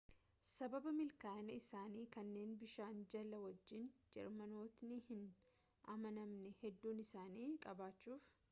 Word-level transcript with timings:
sababaa 0.51 0.93
milkaa'ina 0.99 1.53
isaanii 1.57 2.05
kanneen 2.15 2.55
bishaan 2.63 3.03
jala 3.15 3.41
wajjin 3.43 3.85
jeermanootni 4.15 4.97
hin 5.11 5.27
amanamne 5.97 6.55
hedduu 6.63 6.99
isaanii 7.07 7.51
qabachuf 7.67 8.31